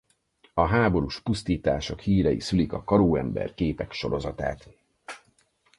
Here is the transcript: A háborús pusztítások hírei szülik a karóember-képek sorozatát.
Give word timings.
A 0.53 0.65
háborús 0.65 1.19
pusztítások 1.21 1.99
hírei 1.99 2.39
szülik 2.39 2.73
a 2.73 2.83
karóember-képek 2.83 3.91
sorozatát. 3.91 4.67